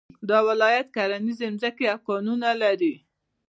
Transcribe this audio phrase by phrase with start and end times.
[0.29, 2.95] دا ولايت کرنيزې ځمکې او کانونه لري